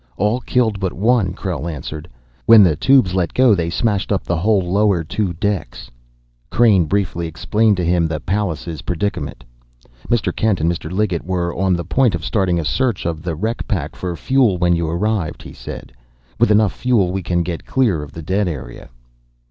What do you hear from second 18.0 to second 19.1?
of the dead area."